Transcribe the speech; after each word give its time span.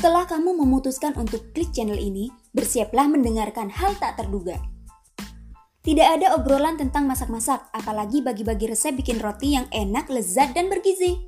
Setelah 0.00 0.24
kamu 0.24 0.56
memutuskan 0.64 1.12
untuk 1.20 1.52
klik 1.52 1.76
channel 1.76 2.00
ini, 2.00 2.32
bersiaplah 2.56 3.04
mendengarkan 3.04 3.68
hal 3.68 3.92
tak 4.00 4.16
terduga. 4.16 4.56
Tidak 5.84 6.08
ada 6.16 6.32
obrolan 6.40 6.80
tentang 6.80 7.04
masak-masak, 7.04 7.68
apalagi 7.76 8.24
bagi-bagi 8.24 8.72
resep 8.72 8.96
bikin 8.96 9.20
roti 9.20 9.60
yang 9.60 9.68
enak, 9.68 10.08
lezat, 10.08 10.56
dan 10.56 10.72
bergizi. 10.72 11.20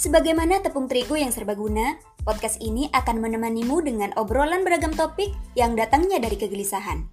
Sebagaimana 0.00 0.64
tepung 0.64 0.88
terigu 0.88 1.12
yang 1.20 1.28
serbaguna, 1.28 2.00
podcast 2.24 2.56
ini 2.64 2.88
akan 2.96 3.20
menemanimu 3.20 3.84
dengan 3.84 4.16
obrolan 4.16 4.64
beragam 4.64 4.96
topik 4.96 5.36
yang 5.52 5.76
datangnya 5.76 6.24
dari 6.24 6.40
kegelisahan. 6.40 7.04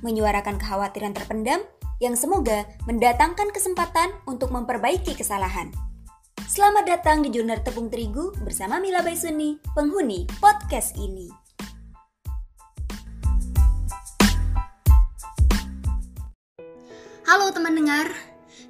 Menyuarakan 0.00 0.56
kekhawatiran 0.56 1.12
terpendam 1.12 1.60
yang 2.00 2.16
semoga 2.16 2.64
mendatangkan 2.88 3.52
kesempatan 3.52 4.08
untuk 4.24 4.48
memperbaiki 4.48 5.12
kesalahan. 5.12 5.91
Selamat 6.50 6.82
datang 6.90 7.22
di 7.22 7.30
Jurnal 7.30 7.62
Tepung 7.62 7.86
Terigu 7.86 8.34
bersama 8.42 8.82
Mila 8.82 8.98
Baisuni, 9.04 9.62
penghuni 9.78 10.26
podcast 10.42 10.98
ini. 10.98 11.30
Halo 17.22 17.54
teman 17.54 17.78
dengar, 17.78 18.10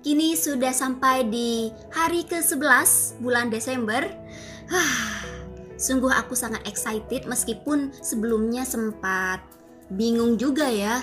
kini 0.05 0.37
sudah 0.37 0.77
sampai 0.77 1.25
di 1.33 1.73
hari 1.97 2.29
ke-11 2.29 3.23
bulan 3.25 3.49
Desember. 3.49 4.05
sungguh 5.83 6.13
aku 6.13 6.37
sangat 6.37 6.61
excited 6.69 7.25
meskipun 7.25 7.91
sebelumnya 8.05 8.69
sempat 8.69 9.41
bingung 9.93 10.37
juga 10.37 10.69
ya 10.69 11.01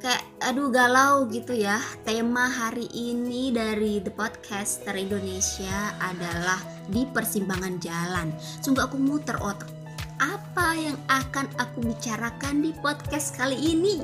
kayak 0.00 0.22
aduh 0.44 0.68
galau 0.68 1.24
gitu 1.28 1.56
ya. 1.56 1.80
Tema 2.04 2.48
hari 2.48 2.88
ini 2.92 3.52
dari 3.52 4.00
The 4.00 4.12
Podcaster 4.12 4.92
Indonesia 4.96 5.96
adalah 6.00 6.60
di 6.88 7.08
persimpangan 7.08 7.80
jalan. 7.80 8.32
Sungguh 8.60 8.84
aku 8.84 9.00
muter 9.00 9.36
otak. 9.40 9.68
Apa 10.16 10.72
yang 10.76 10.96
akan 11.12 11.48
aku 11.60 11.84
bicarakan 11.84 12.64
di 12.64 12.72
podcast 12.80 13.36
kali 13.36 13.56
ini? 13.56 14.00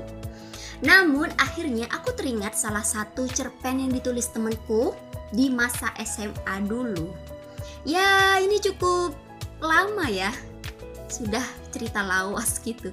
Namun 0.84 1.32
akhirnya 1.40 1.88
aku 1.88 2.12
teringat 2.12 2.58
salah 2.58 2.84
satu 2.84 3.24
cerpen 3.30 3.80
yang 3.80 3.92
ditulis 3.92 4.28
temanku 4.28 4.92
di 5.32 5.48
masa 5.48 5.88
SMA 6.02 6.56
dulu. 6.68 7.12
Ya 7.88 8.36
ini 8.40 8.60
cukup 8.60 9.16
lama 9.62 10.08
ya. 10.08 10.32
Sudah 11.08 11.44
cerita 11.72 12.04
lawas 12.04 12.60
gitu 12.60 12.92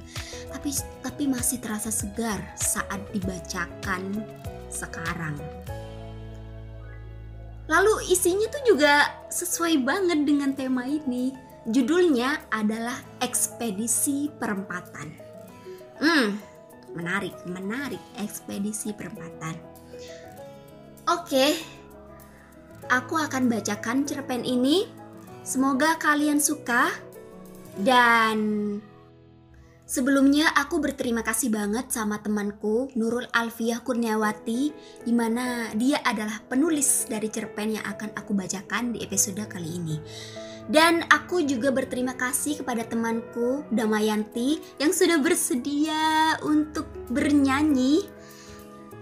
tapi 0.50 0.74
tapi 1.02 1.24
masih 1.30 1.62
terasa 1.62 1.94
segar 1.94 2.42
saat 2.58 3.00
dibacakan 3.14 4.26
sekarang. 4.70 5.38
Lalu 7.70 8.10
isinya 8.10 8.50
tuh 8.50 8.64
juga 8.66 9.14
sesuai 9.30 9.86
banget 9.86 10.26
dengan 10.26 10.58
tema 10.58 10.90
ini. 10.90 11.32
Judulnya 11.70 12.50
adalah 12.50 12.98
ekspedisi 13.22 14.34
perempatan. 14.42 15.08
Hmm 16.02 16.30
menarik 16.98 17.38
menarik. 17.46 18.02
Ekspedisi 18.18 18.98
perempatan. 18.98 19.54
Oke 21.06 21.78
aku 22.90 23.16
akan 23.16 23.48
bacakan 23.48 24.04
cerpen 24.04 24.44
ini. 24.44 24.90
Semoga 25.46 25.96
kalian 25.98 26.42
suka 26.42 26.92
dan 27.80 28.38
sebelumnya 29.90 30.54
aku 30.54 30.78
berterima 30.78 31.26
kasih 31.26 31.50
banget 31.50 31.90
sama 31.90 32.22
temanku 32.22 32.94
Nurul 32.94 33.26
Alfiah 33.34 33.82
Kurniawati 33.82 34.62
di 35.02 35.14
mana 35.18 35.74
dia 35.74 35.98
adalah 36.06 36.46
penulis 36.46 37.10
dari 37.10 37.34
cerpen 37.34 37.74
yang 37.74 37.86
akan 37.90 38.14
aku 38.14 38.38
bacakan 38.38 38.94
di 38.94 39.02
episode 39.02 39.42
kali 39.50 39.82
ini. 39.82 39.98
Dan 40.70 41.02
aku 41.10 41.42
juga 41.42 41.74
berterima 41.74 42.14
kasih 42.14 42.62
kepada 42.62 42.86
temanku 42.86 43.66
Damayanti 43.74 44.62
yang 44.78 44.94
sudah 44.94 45.18
bersedia 45.18 46.38
untuk 46.46 46.86
bernyanyi 47.10 48.06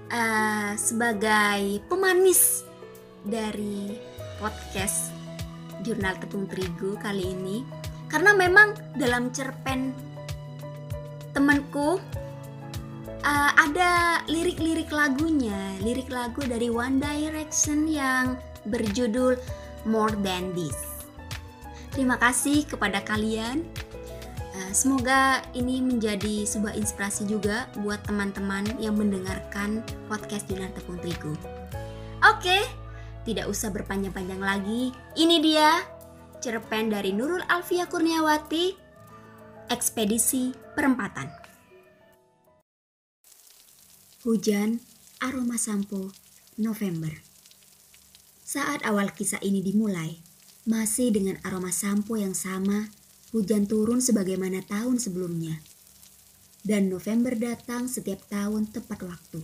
uh, 0.08 0.72
sebagai 0.80 1.84
pemanis 1.92 2.64
dari 3.28 4.00
podcast 4.40 5.12
Jurnal 5.84 6.16
Tepung 6.24 6.48
Terigu 6.48 6.96
kali 7.04 7.36
ini 7.36 7.68
karena 8.08 8.32
memang 8.32 8.72
dalam 8.96 9.36
cerpen 9.36 10.07
temanku 11.38 12.02
uh, 13.22 13.52
ada 13.54 14.26
lirik-lirik 14.26 14.90
lagunya. 14.90 15.78
Lirik 15.86 16.10
lagu 16.10 16.42
dari 16.42 16.74
One 16.74 16.98
Direction 16.98 17.86
yang 17.86 18.42
berjudul 18.66 19.38
More 19.86 20.18
Than 20.26 20.58
This. 20.58 21.06
Terima 21.94 22.18
kasih 22.18 22.66
kepada 22.66 23.06
kalian. 23.06 23.62
Uh, 24.58 24.74
semoga 24.74 25.46
ini 25.54 25.78
menjadi 25.86 26.50
sebuah 26.50 26.74
inspirasi 26.74 27.30
juga 27.30 27.70
buat 27.86 28.02
teman-teman 28.10 28.66
yang 28.82 28.98
mendengarkan 28.98 29.86
podcast 30.10 30.50
Dinar 30.50 30.74
Tepung 30.74 30.98
Terigu 30.98 31.38
oke 32.26 32.58
tidak 33.28 33.46
usah 33.52 33.70
berpanjang-panjang 33.76 34.40
lagi. 34.40 34.96
Ini 35.20 35.36
dia 35.44 35.84
cerpen 36.40 36.88
dari 36.88 37.12
Nurul 37.12 37.44
Alfia 37.52 37.84
Kurniawati, 37.84 38.87
Ekspedisi 39.68 40.56
Perempatan. 40.76 41.28
Hujan, 44.24 44.80
aroma 45.20 45.60
sampo, 45.60 46.12
November. 46.56 47.12
Saat 48.48 48.88
awal 48.88 49.12
kisah 49.12 49.44
ini 49.44 49.60
dimulai, 49.60 50.24
masih 50.64 51.12
dengan 51.12 51.36
aroma 51.44 51.76
sampo 51.76 52.16
yang 52.16 52.32
sama, 52.32 52.88
hujan 53.36 53.68
turun 53.68 54.00
sebagaimana 54.00 54.64
tahun 54.64 55.04
sebelumnya. 55.04 55.60
Dan 56.64 56.88
November 56.88 57.36
datang 57.36 57.92
setiap 57.92 58.24
tahun 58.32 58.72
tepat 58.72 59.04
waktu. 59.04 59.44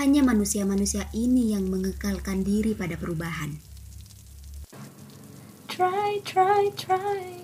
Hanya 0.00 0.24
manusia-manusia 0.24 1.08
ini 1.12 1.52
yang 1.56 1.68
mengekalkan 1.68 2.40
diri 2.40 2.72
pada 2.72 2.96
perubahan 2.96 3.70
try, 5.80 6.20
try, 6.24 6.68
try. 6.76 7.39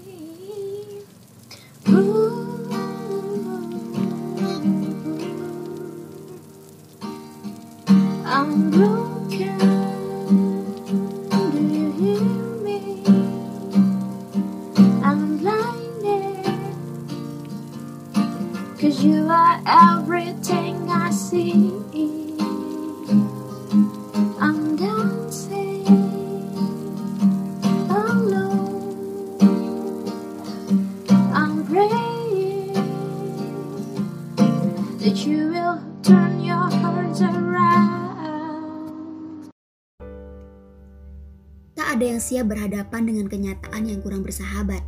Ada 41.97 42.13
yang 42.13 42.21
siap 42.21 42.53
berhadapan 42.53 43.09
dengan 43.09 43.25
kenyataan 43.25 43.89
yang 43.89 44.05
kurang 44.05 44.21
bersahabat. 44.21 44.85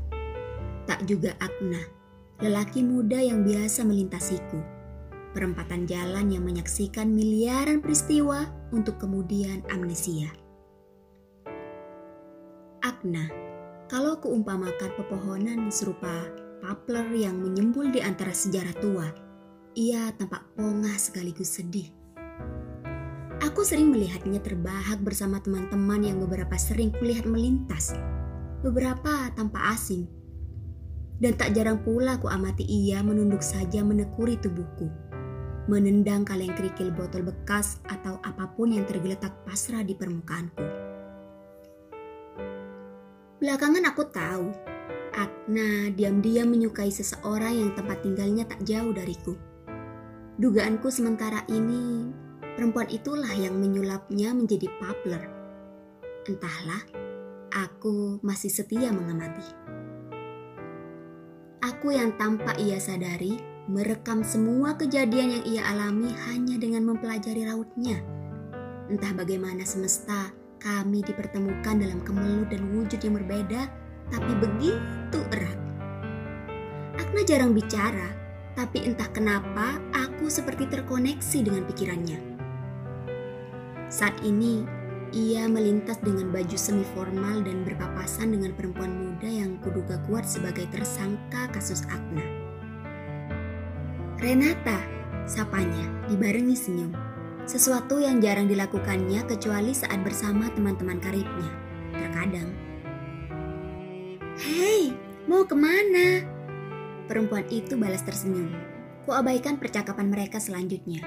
Tak 0.85 1.09
juga 1.09 1.33
Agna, 1.41 1.81
lelaki 2.45 2.85
muda 2.85 3.17
yang 3.17 3.49
biasa 3.49 3.81
melintasiku. 3.81 4.61
Perempatan 5.33 5.89
jalan 5.89 6.29
yang 6.29 6.45
menyaksikan 6.45 7.09
miliaran 7.09 7.81
peristiwa 7.81 8.45
untuk 8.77 9.01
kemudian 9.01 9.65
amnesia. 9.73 10.29
Agna, 12.85 13.33
kalau 13.89 14.21
keumpamakan 14.21 14.93
pepohonan 15.01 15.73
serupa 15.73 16.29
poplar 16.61 17.09
yang 17.17 17.41
menyembul 17.41 17.89
di 17.89 18.05
antara 18.05 18.37
sejarah 18.37 18.77
tua, 18.85 19.09
ia 19.73 20.13
tampak 20.13 20.45
pongah 20.61 21.01
sekaligus 21.01 21.57
sedih 21.57 21.89
Aku 23.39 23.63
sering 23.63 23.95
melihatnya 23.95 24.43
terbahak 24.43 24.99
bersama 25.07 25.39
teman-teman 25.39 26.03
yang 26.03 26.19
beberapa 26.19 26.59
sering 26.59 26.91
kulihat 26.91 27.23
melintas, 27.23 27.95
beberapa 28.67 29.31
tanpa 29.39 29.71
asing. 29.71 30.11
Dan 31.23 31.39
tak 31.39 31.55
jarang 31.55 31.79
pula 31.87 32.19
ku 32.19 32.27
amati 32.27 32.67
ia 32.67 32.99
menunduk 32.99 33.39
saja 33.39 33.87
menekuri 33.87 34.43
tubuhku, 34.43 34.91
menendang 35.71 36.27
kaleng 36.27 36.51
kerikil 36.59 36.91
botol 36.91 37.31
bekas 37.31 37.79
atau 37.87 38.19
apa 38.27 38.51
pun 38.59 38.75
yang 38.75 38.83
tergeletak 38.91 39.31
pasrah 39.47 39.87
di 39.87 39.95
permukaanku. 39.95 40.67
Belakangan 43.39 43.87
aku 43.87 44.03
tahu, 44.11 44.47
Agna 45.15 45.95
diam-diam 45.95 46.51
menyukai 46.51 46.91
seseorang 46.91 47.55
yang 47.55 47.71
tempat 47.79 48.03
tinggalnya 48.03 48.51
tak 48.51 48.67
jauh 48.67 48.91
dariku. 48.91 49.39
Dugaanku 50.39 50.91
sementara 50.91 51.43
ini 51.51 52.11
Perempuan 52.59 52.91
itulah 52.91 53.31
yang 53.39 53.55
menyulapnya 53.55 54.35
menjadi 54.35 54.67
poplar. 54.83 55.31
Entahlah, 56.27 56.83
aku 57.55 58.19
masih 58.27 58.51
setia 58.51 58.91
mengamati. 58.91 59.47
Aku 61.63 61.95
yang 61.95 62.19
tanpa 62.19 62.59
ia 62.59 62.83
sadari 62.83 63.39
merekam 63.71 64.27
semua 64.27 64.75
kejadian 64.75 65.39
yang 65.39 65.45
ia 65.47 65.63
alami 65.71 66.11
hanya 66.27 66.59
dengan 66.59 66.83
mempelajari 66.83 67.47
rautnya. 67.47 68.03
Entah 68.91 69.15
bagaimana 69.15 69.63
semesta, 69.63 70.35
kami 70.59 71.07
dipertemukan 71.07 71.79
dalam 71.79 72.03
kemelut 72.03 72.51
dan 72.51 72.75
wujud 72.75 72.99
yang 72.99 73.23
berbeda, 73.23 73.71
tapi 74.11 74.35
begitu 74.35 75.21
erat. 75.31 75.59
Akna 76.99 77.23
jarang 77.23 77.55
bicara, 77.55 78.11
tapi 78.59 78.83
entah 78.83 79.07
kenapa 79.15 79.79
aku 79.95 80.27
seperti 80.27 80.67
terkoneksi 80.67 81.39
dengan 81.47 81.63
pikirannya. 81.63 82.28
Saat 83.89 84.21
ini, 84.21 84.69
ia 85.17 85.49
melintas 85.49 85.97
dengan 86.05 86.29
baju 86.29 86.57
semi 86.61 86.85
formal 86.93 87.41
dan 87.41 87.65
berpapasan 87.65 88.37
dengan 88.37 88.53
perempuan 88.53 88.93
muda 88.93 89.25
yang 89.25 89.57
kuduga 89.65 89.97
kuat 90.05 90.29
sebagai 90.29 90.69
tersangka 90.69 91.49
kasus 91.49 91.89
Agna. 91.89 92.21
Renata, 94.21 94.77
sapanya, 95.25 95.89
dibarengi 96.05 96.53
senyum. 96.53 96.93
Sesuatu 97.49 97.97
yang 97.97 98.21
jarang 98.21 98.45
dilakukannya 98.45 99.25
kecuali 99.25 99.73
saat 99.73 100.05
bersama 100.05 100.53
teman-teman 100.53 101.01
karibnya. 101.01 101.49
Terkadang. 101.97 102.53
Hei, 104.37 104.93
mau 105.25 105.49
ke 105.49 105.57
mana? 105.57 106.29
Perempuan 107.09 107.49
itu 107.49 107.81
balas 107.81 108.05
tersenyum. 108.05 108.53
Kuabaikan 109.09 109.57
percakapan 109.57 110.13
mereka 110.13 110.37
selanjutnya. 110.37 111.01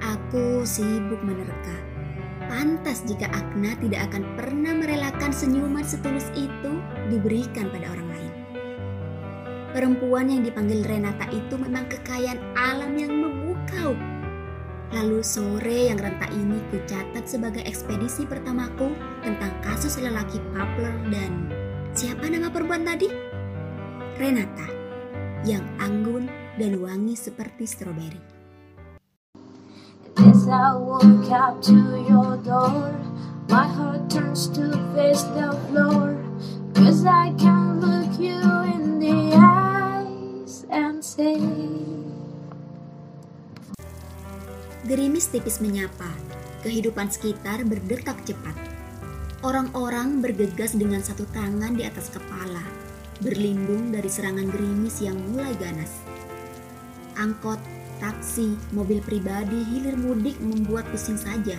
Aku 0.00 0.64
sibuk 0.64 1.20
menerka 1.20 1.87
Pantas 2.48 3.04
jika 3.04 3.28
Agna 3.28 3.76
tidak 3.76 4.08
akan 4.08 4.24
pernah 4.32 4.72
merelakan 4.72 5.28
senyuman 5.36 5.84
setulus 5.84 6.32
itu 6.32 6.80
diberikan 7.12 7.68
pada 7.68 7.92
orang 7.92 8.08
lain. 8.08 8.32
Perempuan 9.76 10.32
yang 10.32 10.42
dipanggil 10.48 10.80
Renata 10.80 11.28
itu 11.28 11.60
memang 11.60 11.84
kekayaan 11.92 12.40
alam 12.56 12.96
yang 12.96 13.12
memukau. 13.12 13.92
Lalu 14.96 15.20
sore 15.20 15.92
yang 15.92 16.00
rentak 16.00 16.32
ini 16.32 16.56
kucatat 16.72 17.28
sebagai 17.28 17.60
ekspedisi 17.68 18.24
pertamaku 18.24 18.96
tentang 19.20 19.52
kasus 19.60 20.00
lelaki 20.00 20.40
Papler 20.56 20.96
dan 21.12 21.52
siapa 21.92 22.32
nama 22.32 22.48
perempuan 22.48 22.88
tadi? 22.88 23.12
Renata, 24.16 24.68
yang 25.44 25.62
anggun 25.84 26.32
dan 26.56 26.80
wangi 26.80 27.12
seperti 27.12 27.68
stroberi. 27.68 28.37
As 30.48 30.56
I 30.56 30.80
walk 30.80 31.28
up 31.28 31.60
to 31.68 31.76
your 32.08 32.40
door, 32.40 32.96
my 33.52 33.68
heart 33.68 34.08
turns 34.08 34.48
to 34.56 34.72
face 34.96 35.20
the 35.36 35.52
floor. 35.68 36.16
Cause 36.72 37.04
I 37.04 37.36
can 37.36 37.84
look 37.84 38.16
you 38.16 38.40
in 38.64 38.96
the 38.96 39.36
eyes 39.36 40.64
and 40.72 41.04
say 41.04 41.36
Gerimis 44.88 45.28
tipis 45.28 45.60
menyapa, 45.60 46.08
kehidupan 46.64 47.12
sekitar 47.12 47.68
berdetak 47.68 48.16
cepat. 48.24 48.56
Orang-orang 49.44 50.24
bergegas 50.24 50.72
dengan 50.72 51.04
satu 51.04 51.28
tangan 51.28 51.76
di 51.76 51.84
atas 51.84 52.08
kepala, 52.08 52.64
berlindung 53.20 53.92
dari 53.92 54.08
serangan 54.08 54.48
gerimis 54.48 55.04
yang 55.04 55.20
mulai 55.28 55.52
ganas. 55.60 55.92
Angkot 57.20 57.77
taksi, 57.98 58.54
mobil 58.72 59.02
pribadi 59.02 59.60
hilir 59.66 59.98
mudik 59.98 60.38
membuat 60.38 60.86
pusing 60.90 61.18
saja. 61.18 61.58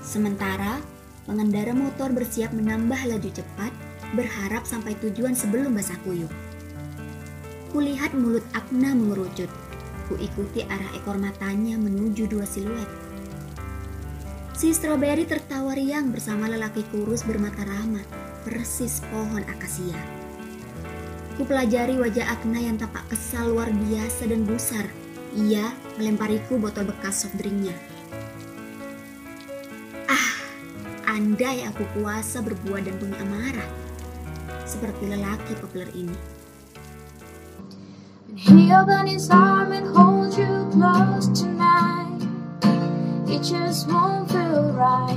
Sementara 0.00 0.78
pengendara 1.26 1.74
motor 1.74 2.14
bersiap 2.14 2.54
menambah 2.54 2.98
laju 3.10 3.30
cepat, 3.34 3.74
berharap 4.14 4.62
sampai 4.62 4.94
tujuan 5.02 5.34
sebelum 5.34 5.74
basah 5.74 5.98
kuyup. 6.06 6.30
Kulihat 7.74 8.14
mulut 8.14 8.46
Agna 8.54 8.94
mengerucut. 8.94 9.50
Kuikuti 10.06 10.62
arah 10.62 10.94
ekor 10.94 11.18
matanya 11.18 11.74
menuju 11.74 12.30
dua 12.30 12.46
siluet. 12.46 12.86
Si 14.54 14.70
stroberi 14.70 15.26
tertawa 15.26 15.74
riang 15.74 16.14
bersama 16.14 16.46
lelaki 16.46 16.86
kurus 16.94 17.26
bermata 17.26 17.66
ramah, 17.66 18.06
persis 18.46 19.02
pohon 19.10 19.42
akasia. 19.50 19.98
Kupelajari 21.36 21.98
wajah 22.00 22.32
Agna 22.32 22.62
yang 22.62 22.78
tampak 22.80 23.04
kesal 23.10 23.52
luar 23.52 23.68
biasa 23.68 24.30
dan 24.30 24.46
gusar 24.48 24.86
ia 25.36 25.68
melempariku 26.00 26.56
botol 26.56 26.88
bekas 26.88 27.28
soft 27.28 27.36
drinknya. 27.36 27.76
Ah, 30.08 30.28
andai 31.12 31.68
aku 31.68 31.84
kuasa 31.92 32.40
berbuat 32.40 32.88
dan 32.88 32.96
punya 32.96 33.20
amarah. 33.20 33.70
Seperti 34.64 35.12
lelaki 35.12 35.52
populer 35.60 35.92
ini. 35.92 36.16
He 38.36 38.72
opened 38.72 39.08
his 39.08 39.28
arm 39.30 39.72
and 39.72 39.88
hold 39.92 40.32
you 40.36 40.68
close 40.72 41.28
tonight. 41.32 42.20
It 43.28 43.44
just 43.44 43.88
won't 43.88 44.28
feel 44.28 44.72
right. 44.76 45.16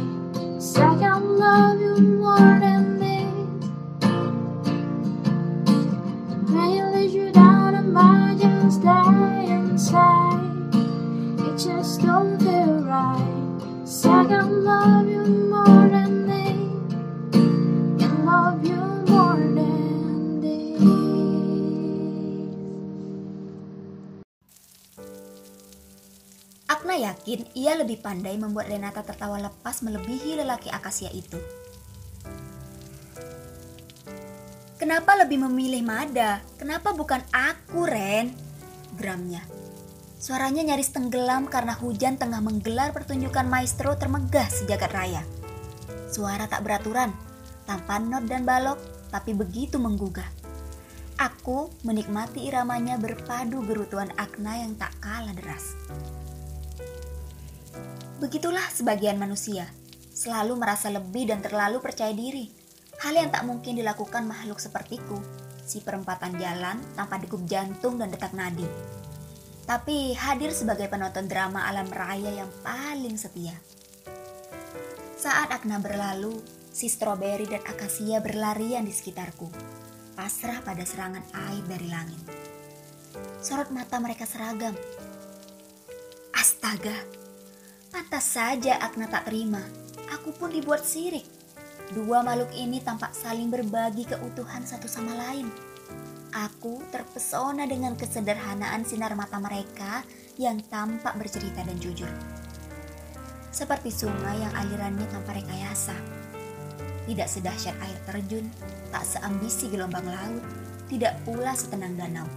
Second 0.60 1.40
love 1.40 1.80
you 1.80 1.96
more 2.20 2.60
than 2.64 2.79
inside. 9.80 10.44
It 11.40 11.56
just 11.56 12.04
don't 12.04 12.36
feel 12.44 12.84
right. 12.84 13.24
Second 13.88 14.68
love 14.68 15.08
you 15.08 15.24
more 15.48 15.88
than 15.88 16.28
this. 16.28 16.60
Can 17.96 18.28
love 18.28 18.60
you 18.60 18.84
more 19.08 19.40
than 19.40 20.44
this. 20.44 20.84
Akna 26.68 27.00
yakin 27.00 27.48
ia 27.56 27.80
lebih 27.80 28.04
pandai 28.04 28.36
membuat 28.36 28.68
Renata 28.68 29.00
tertawa 29.00 29.40
lepas 29.40 29.80
melebihi 29.80 30.44
lelaki 30.44 30.68
akasia 30.76 31.08
itu. 31.16 31.40
Kenapa 34.76 35.16
lebih 35.16 35.40
memilih 35.48 35.88
Mada? 35.88 36.44
Kenapa 36.60 36.92
bukan 36.92 37.24
aku, 37.32 37.88
Ren? 37.88 38.36
Geramnya. 39.00 39.59
Suaranya 40.20 40.68
nyaris 40.68 40.92
tenggelam 40.92 41.48
karena 41.48 41.72
hujan 41.80 42.20
tengah 42.20 42.44
menggelar 42.44 42.92
pertunjukan 42.92 43.48
maestro 43.48 43.96
termegah 43.96 44.52
sejagat 44.52 44.92
raya. 44.92 45.24
Suara 46.12 46.44
tak 46.44 46.68
beraturan, 46.68 47.16
tanpa 47.64 48.04
not 48.04 48.28
dan 48.28 48.44
balok, 48.44 48.76
tapi 49.16 49.32
begitu 49.32 49.80
menggugah. 49.80 50.28
Aku 51.16 51.72
menikmati 51.88 52.52
iramanya 52.52 53.00
berpadu 53.00 53.64
gerutuan 53.64 54.12
akna 54.20 54.60
yang 54.60 54.76
tak 54.76 54.92
kalah 55.00 55.32
deras. 55.32 55.80
Begitulah 58.20 58.68
sebagian 58.76 59.16
manusia, 59.16 59.72
selalu 60.12 60.60
merasa 60.60 60.92
lebih 60.92 61.32
dan 61.32 61.40
terlalu 61.40 61.80
percaya 61.80 62.12
diri. 62.12 62.52
Hal 63.00 63.16
yang 63.16 63.32
tak 63.32 63.48
mungkin 63.48 63.80
dilakukan 63.80 64.28
makhluk 64.28 64.60
sepertiku, 64.60 65.16
si 65.64 65.80
perempatan 65.80 66.36
jalan 66.36 66.76
tanpa 67.00 67.16
degup 67.24 67.48
jantung 67.48 67.96
dan 67.96 68.12
detak 68.12 68.36
nadi 68.36 68.99
tapi 69.70 70.18
hadir 70.18 70.50
sebagai 70.50 70.90
penonton 70.90 71.30
drama 71.30 71.70
alam 71.70 71.86
raya 71.94 72.42
yang 72.42 72.50
paling 72.66 73.14
setia. 73.22 73.54
Saat 75.14 75.54
Agna 75.54 75.78
berlalu, 75.78 76.42
si 76.74 76.90
stroberi 76.90 77.46
dan 77.46 77.62
akasia 77.62 78.18
berlarian 78.18 78.82
di 78.82 78.90
sekitarku, 78.90 79.46
pasrah 80.18 80.66
pada 80.66 80.82
serangan 80.82 81.22
air 81.54 81.62
dari 81.70 81.86
langit. 81.86 82.18
Sorot 83.46 83.70
mata 83.70 84.02
mereka 84.02 84.26
seragam. 84.26 84.74
Astaga, 86.34 86.98
pantas 87.94 88.26
saja 88.26 88.82
Agna 88.82 89.06
tak 89.06 89.30
terima. 89.30 89.62
Aku 90.18 90.34
pun 90.34 90.50
dibuat 90.50 90.82
sirik. 90.82 91.30
Dua 91.94 92.26
makhluk 92.26 92.50
ini 92.58 92.82
tampak 92.82 93.14
saling 93.14 93.54
berbagi 93.54 94.10
keutuhan 94.10 94.66
satu 94.66 94.90
sama 94.90 95.14
lain 95.14 95.69
Aku 96.30 96.86
terpesona 96.94 97.66
dengan 97.66 97.98
kesederhanaan 97.98 98.86
sinar 98.86 99.18
mata 99.18 99.42
mereka 99.42 100.06
yang 100.38 100.62
tampak 100.70 101.18
bercerita 101.18 101.66
dan 101.66 101.82
jujur. 101.82 102.10
Seperti 103.50 103.90
sungai 103.90 104.38
yang 104.38 104.54
alirannya 104.54 105.10
tanpa 105.10 105.34
rekayasa. 105.34 105.98
Tidak 107.10 107.26
sedahsyat 107.26 107.74
air 107.82 107.98
terjun, 108.06 108.46
tak 108.94 109.02
seambisi 109.02 109.74
gelombang 109.74 110.06
laut, 110.06 110.46
tidak 110.86 111.18
pula 111.26 111.58
setenang 111.58 111.98
danau. 111.98 112.30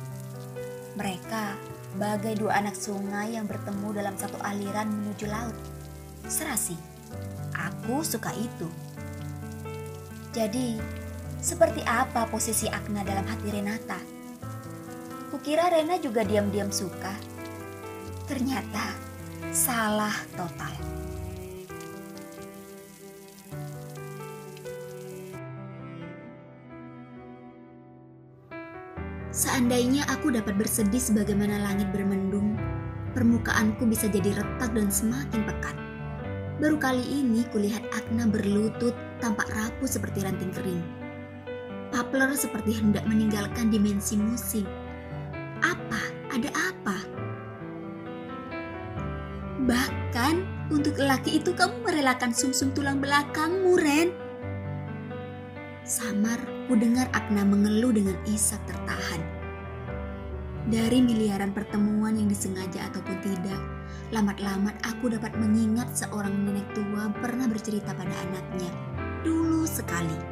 Mereka 0.97 1.61
bagai 2.01 2.41
dua 2.41 2.65
anak 2.65 2.73
sungai 2.73 3.37
yang 3.37 3.45
bertemu 3.45 3.93
dalam 3.93 4.17
satu 4.17 4.41
aliran 4.41 4.89
menuju 4.89 5.29
laut. 5.29 5.57
Serasi, 6.25 6.81
aku 7.53 8.01
suka 8.01 8.33
itu. 8.33 8.73
Jadi, 10.33 10.81
seperti 11.43 11.83
apa 11.83 12.31
posisi 12.31 12.71
Agna 12.71 13.03
dalam 13.03 13.27
hati 13.27 13.51
Renata? 13.51 13.99
Kukira 15.35 15.75
Rena 15.75 15.99
juga 15.99 16.23
diam-diam 16.23 16.71
suka. 16.71 17.11
Ternyata 18.31 18.95
salah 19.51 20.15
total. 20.39 20.71
Seandainya 29.33 30.07
aku 30.07 30.31
dapat 30.31 30.55
bersedih 30.55 31.01
sebagaimana 31.03 31.59
langit 31.59 31.91
bermendung, 31.91 32.55
permukaanku 33.19 33.83
bisa 33.91 34.07
jadi 34.07 34.39
retak 34.39 34.71
dan 34.71 34.93
semakin 34.93 35.43
pekat. 35.43 35.77
Baru 36.63 36.79
kali 36.79 37.03
ini 37.03 37.43
kulihat 37.51 37.83
Akna 37.91 38.31
berlutut 38.31 38.95
tampak 39.19 39.51
rapuh 39.51 39.89
seperti 39.89 40.23
ranting 40.23 40.53
kering. 40.55 41.02
Papler 41.93 42.33
seperti 42.33 42.81
hendak 42.81 43.05
meninggalkan 43.05 43.69
dimensi 43.69 44.17
musim. 44.17 44.65
Apa? 45.61 46.01
Ada 46.33 46.49
apa? 46.49 46.97
Bahkan 49.63 50.35
untuk 50.73 50.97
lelaki 50.97 51.37
itu 51.39 51.53
kamu 51.53 51.85
merelakan 51.85 52.33
sumsum 52.33 52.73
-sum 52.73 52.75
tulang 52.75 52.99
belakangmu, 52.99 53.77
Ren. 53.77 54.09
Samar, 55.85 56.41
ku 56.65 56.75
dengar 56.81 57.13
Akna 57.13 57.45
mengeluh 57.45 57.93
dengan 57.93 58.17
isak 58.25 58.65
tertahan. 58.65 59.21
Dari 60.73 61.05
miliaran 61.05 61.53
pertemuan 61.53 62.17
yang 62.17 62.33
disengaja 62.33 62.89
ataupun 62.89 63.21
tidak, 63.21 63.61
lamat-lamat 64.15 64.79
aku 64.87 65.13
dapat 65.13 65.37
mengingat 65.37 65.93
seorang 65.93 66.33
nenek 66.33 66.65
tua 66.73 67.13
pernah 67.21 67.45
bercerita 67.51 67.93
pada 67.93 68.15
anaknya, 68.31 68.71
dulu 69.27 69.69
sekali, 69.69 70.32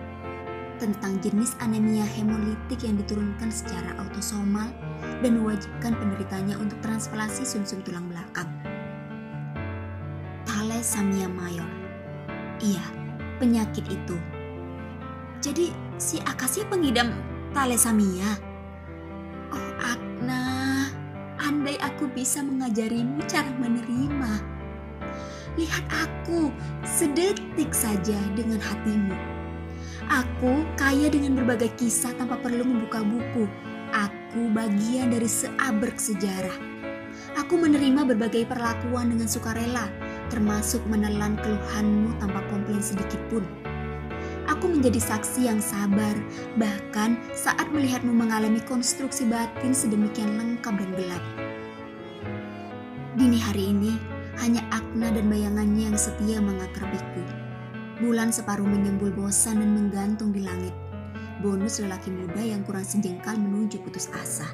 tentang 0.81 1.21
jenis 1.21 1.55
anemia 1.61 2.03
hemolitik 2.03 2.83
yang 2.83 2.97
diturunkan 2.97 3.53
secara 3.53 3.95
autosomal 4.01 4.73
dan 5.21 5.37
mewajibkan 5.37 5.93
penderitanya 5.95 6.57
untuk 6.57 6.81
transplantasi 6.81 7.45
sumsum 7.45 7.85
tulang 7.85 8.09
belakang. 8.09 8.49
Thalassemia 10.49 11.29
mayor. 11.29 11.69
Iya, 12.65 12.85
penyakit 13.37 13.85
itu 13.93 14.17
jadi 15.41 15.73
si 15.97 16.21
Akasia 16.21 16.69
pengidam 16.69 17.17
thalassemia. 17.57 18.37
Oh 19.49 19.73
Akna, 19.81 20.45
andai 21.41 21.81
aku 21.81 22.13
bisa 22.13 22.45
mengajarimu 22.45 23.25
cara 23.25 23.49
menerima. 23.57 24.33
Lihat 25.57 25.85
aku 25.89 26.53
sedetik 26.85 27.73
saja 27.73 28.21
dengan 28.37 28.61
hatimu. 28.61 29.40
Aku 30.11 30.67
kaya 30.75 31.07
dengan 31.07 31.39
berbagai 31.39 31.71
kisah 31.79 32.11
tanpa 32.19 32.35
perlu 32.43 32.67
membuka 32.67 33.01
buku. 33.07 33.47
Aku 33.95 34.51
bagian 34.51 35.15
dari 35.15 35.31
seabrek 35.31 36.03
sejarah. 36.03 36.59
Aku 37.39 37.55
menerima 37.55 38.03
berbagai 38.03 38.51
perlakuan 38.51 39.15
dengan 39.15 39.31
sukarela, 39.31 39.87
termasuk 40.27 40.83
menelan 40.91 41.39
keluhanmu 41.39 42.19
tanpa 42.19 42.43
komplain 42.51 42.83
sedikit 42.83 43.23
pun 43.31 43.47
aku 44.61 44.67
menjadi 44.67 45.01
saksi 45.01 45.49
yang 45.49 45.63
sabar, 45.63 46.13
bahkan 46.61 47.17
saat 47.33 47.65
melihatmu 47.73 48.13
mengalami 48.13 48.61
konstruksi 48.69 49.25
batin 49.25 49.73
sedemikian 49.73 50.37
lengkap 50.37 50.75
dan 50.77 50.91
gelap. 51.01 51.25
Dini 53.17 53.41
hari 53.41 53.73
ini, 53.73 53.97
hanya 54.43 54.61
Akna 54.69 55.15
dan 55.17 55.33
bayangannya 55.33 55.89
yang 55.89 55.97
setia 55.97 56.45
mengakrabiku. 56.45 57.40
Bulan 58.01 58.33
separuh 58.33 58.65
menyembul 58.65 59.13
bosan 59.13 59.61
dan 59.61 59.77
menggantung 59.77 60.33
di 60.33 60.41
langit. 60.41 60.73
Bonus 61.45 61.85
lelaki 61.85 62.09
muda 62.09 62.41
yang 62.41 62.65
kurang 62.65 62.89
sejengkal 62.89 63.37
menuju 63.37 63.77
putus 63.85 64.09
asa. 64.17 64.49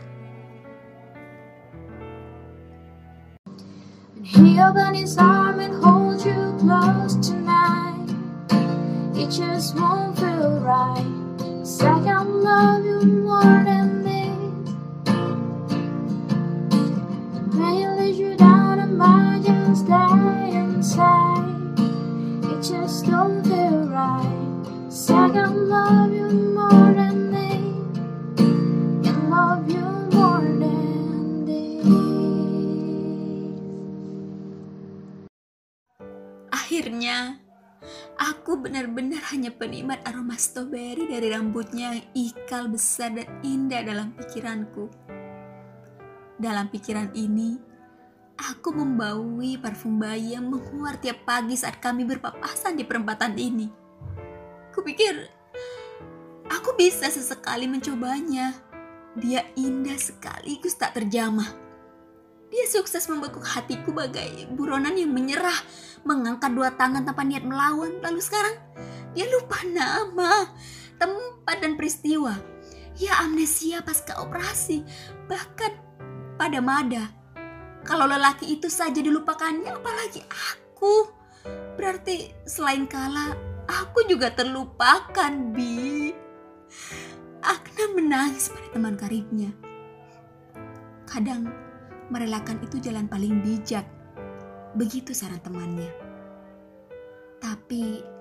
Aroma 40.36 40.52
stroberi 40.52 41.08
dari 41.08 41.32
rambutnya 41.32 41.96
yang 41.96 42.04
ikal 42.12 42.68
besar 42.68 43.08
dan 43.16 43.24
indah 43.40 43.80
dalam 43.80 44.12
pikiranku. 44.12 44.92
Dalam 46.36 46.68
pikiran 46.68 47.08
ini, 47.16 47.56
aku 48.36 48.68
membaui 48.76 49.56
parfum 49.56 49.96
bayi 49.96 50.36
yang 50.36 50.52
menguar 50.52 51.00
tiap 51.00 51.24
pagi 51.24 51.56
saat 51.56 51.80
kami 51.80 52.04
berpapasan 52.04 52.76
di 52.76 52.84
perempatan 52.84 53.32
ini. 53.40 53.72
Kupikir 54.76 55.24
aku 56.52 56.76
bisa 56.76 57.08
sesekali 57.08 57.64
mencobanya. 57.64 58.52
Dia 59.16 59.40
indah 59.56 59.96
sekaligus 59.96 60.76
tak 60.76 61.00
terjamah. 61.00 61.48
Dia 62.52 62.68
sukses 62.68 63.08
membekuk 63.08 63.40
hatiku 63.40 63.88
bagai 63.88 64.52
buronan 64.52 65.00
yang 65.00 65.16
menyerah, 65.16 65.64
mengangkat 66.04 66.52
dua 66.52 66.76
tangan 66.76 67.08
tanpa 67.08 67.24
niat 67.24 67.40
melawan. 67.40 68.04
Lalu 68.04 68.20
sekarang 68.20 68.56
dia 69.16 69.24
lupa 69.32 69.64
nama, 69.64 70.52
tempat 71.00 71.56
dan 71.64 71.80
peristiwa. 71.80 72.36
Ya 73.00 73.24
amnesia 73.24 73.80
pasca 73.80 74.20
operasi, 74.20 74.84
bahkan 75.24 75.72
pada 76.36 76.60
Mada. 76.60 77.08
Kalau 77.80 78.04
lelaki 78.04 78.60
itu 78.60 78.68
saja 78.68 79.00
dilupakannya, 79.00 79.72
apalagi 79.72 80.20
aku. 80.28 81.08
Berarti 81.80 82.28
selain 82.44 82.84
kala, 82.84 83.32
aku 83.64 84.04
juga 84.04 84.36
terlupakan, 84.36 85.32
Bi. 85.56 86.12
Akna 87.40 87.96
menangis 87.96 88.52
pada 88.52 88.68
teman 88.74 89.00
karibnya. 89.00 89.48
Kadang 91.08 91.48
merelakan 92.12 92.60
itu 92.68 92.82
jalan 92.84 93.08
paling 93.08 93.40
bijak. 93.40 93.86
Begitu 94.76 95.16
saran 95.16 95.40
temannya. 95.40 95.88
Tapi 97.38 98.15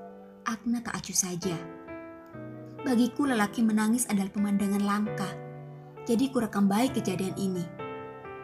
Agna 0.46 0.78
tak 0.78 1.02
acuh 1.02 1.18
saja. 1.18 1.58
Bagiku 2.86 3.26
lelaki 3.26 3.66
menangis 3.66 4.06
adalah 4.06 4.30
pemandangan 4.30 4.84
langka. 4.86 5.26
Jadi 6.06 6.30
kurekam 6.30 6.70
baik 6.70 7.02
kejadian 7.02 7.34
ini. 7.34 7.66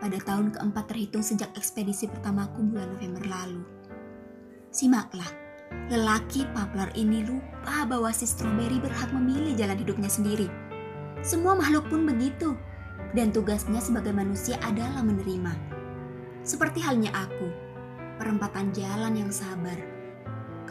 Pada 0.01 0.17
tahun 0.17 0.49
keempat 0.49 0.89
terhitung 0.89 1.21
sejak 1.21 1.53
ekspedisi 1.53 2.09
pertamaku 2.09 2.73
bulan 2.73 2.89
November 2.97 3.21
lalu. 3.29 3.61
Simaklah, 4.73 5.29
lelaki 5.93 6.49
paplar 6.57 6.89
ini 6.97 7.21
lupa 7.21 7.85
bahwa 7.85 8.09
si 8.09 8.25
stroberi 8.25 8.81
berhak 8.81 9.13
memilih 9.13 9.53
jalan 9.53 9.77
hidupnya 9.77 10.09
sendiri. 10.09 10.49
Semua 11.21 11.53
makhluk 11.53 11.85
pun 11.85 12.01
begitu 12.09 12.57
dan 13.13 13.29
tugasnya 13.29 13.77
sebagai 13.77 14.09
manusia 14.09 14.57
adalah 14.65 15.05
menerima. 15.05 15.53
Seperti 16.41 16.81
halnya 16.81 17.13
aku, 17.13 17.45
perempatan 18.17 18.73
jalan 18.73 19.13
yang 19.21 19.29
sabar, 19.29 19.77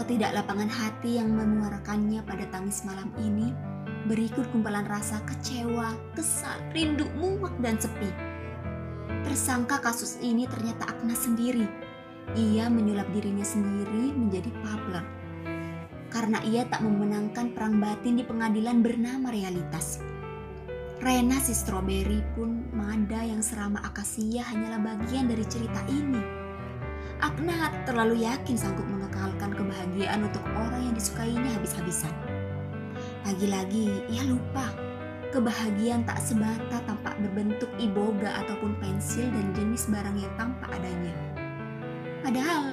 ketidaklapangan 0.00 0.72
hati 0.72 1.20
yang 1.20 1.28
memuarakannya 1.36 2.24
pada 2.24 2.48
tangis 2.48 2.88
malam 2.88 3.12
ini, 3.20 3.52
berikut 4.08 4.48
kumpalan 4.48 4.88
rasa 4.88 5.20
kecewa, 5.28 5.92
kesal, 6.16 6.56
rindu, 6.72 7.04
muak, 7.20 7.52
dan 7.60 7.76
sepi. 7.76 8.08
Tersangka 9.28 9.76
kasus 9.84 10.16
ini 10.24 10.48
ternyata 10.48 10.88
Akna 10.88 11.12
sendiri. 11.12 11.68
Ia 12.32 12.72
menyulap 12.72 13.12
dirinya 13.12 13.44
sendiri 13.44 14.16
menjadi 14.16 14.48
pabler. 14.64 15.04
Karena 16.08 16.40
ia 16.48 16.64
tak 16.64 16.80
memenangkan 16.80 17.52
perang 17.52 17.76
batin 17.76 18.16
di 18.16 18.24
pengadilan 18.24 18.80
bernama 18.80 19.28
realitas. 19.28 20.00
Rena 21.00 21.36
si 21.44 21.52
stroberi 21.52 22.24
pun 22.32 22.72
Mada 22.72 23.20
yang 23.20 23.44
serama 23.44 23.84
akasia 23.84 24.48
hanyalah 24.48 24.80
bagian 24.80 25.28
dari 25.28 25.44
cerita 25.44 25.84
ini. 25.92 26.39
Akna 27.20 27.68
terlalu 27.84 28.24
yakin 28.24 28.56
sanggup 28.56 28.88
mengekalkan 28.88 29.52
kebahagiaan 29.52 30.24
untuk 30.24 30.40
orang 30.56 30.88
yang 30.88 30.96
disukainya 30.96 31.52
habis-habisan. 31.52 32.12
Lagi-lagi 33.28 34.08
ia 34.08 34.24
lupa 34.24 34.72
kebahagiaan 35.28 36.08
tak 36.08 36.16
sebata 36.24 36.80
tampak 36.88 37.14
berbentuk 37.20 37.68
iboga 37.76 38.40
ataupun 38.40 38.72
pensil 38.80 39.28
dan 39.30 39.52
jenis 39.52 39.92
barang 39.92 40.16
yang 40.16 40.32
tampak 40.40 40.72
adanya. 40.72 41.14
Padahal 42.24 42.72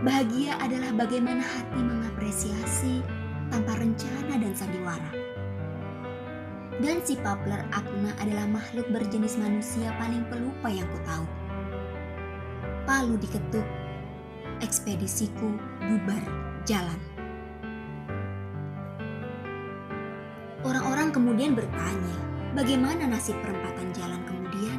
bahagia 0.00 0.56
adalah 0.64 0.90
bagaimana 0.96 1.44
hati 1.44 1.80
mengapresiasi 1.84 3.04
tanpa 3.52 3.76
rencana 3.76 4.40
dan 4.40 4.52
sandiwara. 4.56 5.12
Dan 6.80 7.04
si 7.04 7.20
Papler 7.20 7.62
Akna 7.76 8.16
adalah 8.18 8.48
makhluk 8.48 8.88
berjenis 8.88 9.36
manusia 9.36 9.92
paling 10.00 10.24
pelupa 10.32 10.72
yang 10.72 10.88
ku 10.88 10.98
tahu. 11.04 11.26
Palu 12.82 13.14
diketuk, 13.20 13.62
ekspedisiku 14.62 15.58
bubar 15.82 16.22
jalan. 16.64 17.00
Orang-orang 20.62 21.10
kemudian 21.10 21.58
bertanya, 21.58 22.32
Bagaimana 22.52 23.08
nasib 23.08 23.32
perempatan 23.40 23.96
jalan 23.96 24.20
kemudian? 24.28 24.76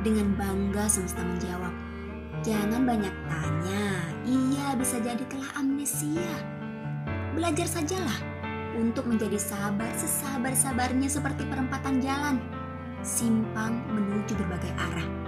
Dengan 0.00 0.32
bangga 0.32 0.88
semesta 0.88 1.20
menjawab, 1.20 1.76
Jangan 2.40 2.88
banyak 2.88 3.12
tanya, 3.26 3.84
ia 4.22 4.72
bisa 4.78 4.96
jadi 5.00 5.20
telah 5.28 5.50
amnesia. 5.60 6.30
Belajar 7.34 7.66
sajalah 7.66 8.20
untuk 8.78 9.08
menjadi 9.08 9.34
sabar 9.40 9.88
sesabar-sabarnya 9.98 11.08
seperti 11.08 11.42
perempatan 11.48 11.98
jalan, 11.98 12.38
simpang 13.02 13.82
menuju 13.88 14.36
berbagai 14.36 14.72
arah. 14.78 15.25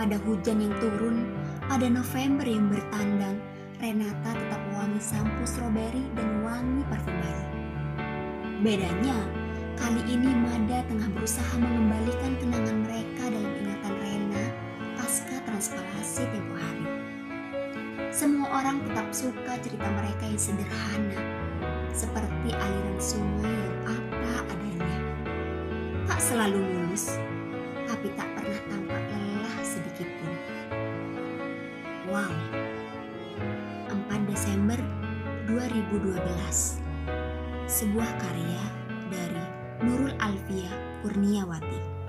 Pada 0.00 0.16
hujan 0.24 0.64
yang 0.64 0.72
turun, 0.80 1.28
pada 1.68 1.84
November 1.84 2.48
yang 2.48 2.72
bertandang, 2.72 3.36
Renata 3.84 4.32
tetap 4.32 4.56
wangi 4.72 4.96
sampo 4.96 5.44
stroberi 5.44 6.00
dan 6.16 6.40
wangi 6.40 6.80
parfum 6.88 7.12
bayi. 7.20 7.44
Bedanya, 8.64 9.12
kali 9.76 10.00
ini 10.08 10.32
Mada 10.32 10.80
tengah 10.88 11.04
berusaha 11.12 11.52
mengembalikan 11.60 12.32
kenangan 12.40 12.80
mereka 12.88 13.28
dalam 13.28 13.52
ingatan 13.60 13.94
Rena 14.00 14.44
pasca 14.96 15.36
transparasi 15.44 16.24
tempo 16.32 16.56
hari. 16.56 16.88
Semua 18.08 18.48
orang 18.56 18.80
tetap 18.88 19.12
suka 19.12 19.52
cerita 19.60 19.84
mereka 19.84 20.24
yang 20.24 20.40
sederhana, 20.40 21.20
seperti 21.92 22.56
aliran 22.56 22.96
sungai 22.96 23.52
yang 23.52 24.00
apa 24.00 24.48
adanya. 24.48 24.96
Tak 26.08 26.20
selalu 26.24 26.56
mulus, 26.56 27.20
2012 35.90 36.78
Sebuah 37.66 38.10
karya 38.22 38.62
dari 39.10 39.42
Nurul 39.82 40.14
Alfia 40.22 40.70
Kurniawati 41.02 41.99